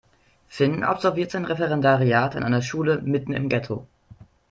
Finn 0.47 0.81
absolviert 0.83 1.29
sein 1.29 1.45
Referendariat 1.45 2.35
an 2.35 2.41
einer 2.43 2.63
Schule 2.63 2.99
mitten 3.03 3.33
im 3.33 3.49
Ghetto. 3.49 3.85